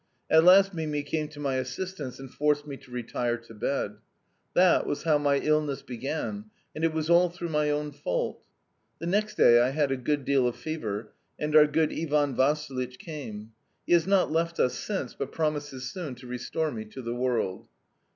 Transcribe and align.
At 0.31 0.43
last 0.43 0.73
Mimi 0.73 1.03
came 1.03 1.27
to 1.27 1.39
my 1.39 1.57
assistance 1.57 2.17
and 2.17 2.33
forced 2.33 2.65
me 2.65 2.75
to 2.75 2.89
retire 2.89 3.37
to 3.37 3.53
bed. 3.53 3.97
That 4.55 4.87
was 4.87 5.03
how 5.03 5.19
my 5.19 5.35
illness 5.37 5.83
began, 5.83 6.45
and 6.73 6.83
it 6.83 6.91
was 6.91 7.07
all 7.07 7.29
through 7.29 7.49
my 7.49 7.69
own 7.69 7.91
fault. 7.91 8.43
The 8.97 9.05
next 9.05 9.37
day 9.37 9.61
I 9.61 9.69
had 9.69 9.91
a 9.91 9.97
good 9.97 10.25
deal 10.25 10.47
of 10.47 10.55
fever, 10.55 11.11
and 11.37 11.55
our 11.55 11.67
good 11.67 11.93
Ivan 11.93 12.35
Vassilitch 12.35 12.97
came. 12.97 13.51
He 13.85 13.93
has 13.93 14.07
not 14.07 14.31
left 14.31 14.59
us 14.59 14.73
since, 14.73 15.13
but 15.13 15.31
promises 15.31 15.91
soon 15.91 16.15
to 16.15 16.25
restore 16.25 16.71
me 16.71 16.85
to 16.85 17.03
the 17.03 17.13
world. 17.13 17.67